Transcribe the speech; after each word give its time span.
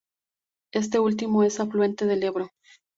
Este 0.73 0.97
último 0.99 1.43
es 1.43 1.59
afluente 1.59 2.07
del 2.07 2.23
Ebro. 2.23 2.49